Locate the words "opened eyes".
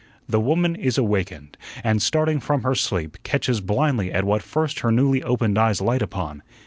5.21-5.79